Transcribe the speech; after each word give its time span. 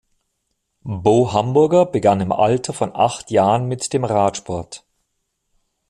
Bo 0.81 1.31
Hamburger 1.31 1.85
begann 1.85 2.21
im 2.21 2.31
Alter 2.31 2.73
von 2.73 2.91
acht 2.95 3.29
Jahren 3.29 3.67
mit 3.67 3.93
dem 3.93 4.03
Radsport. 4.03 4.83